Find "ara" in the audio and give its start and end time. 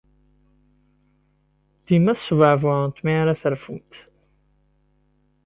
3.21-3.39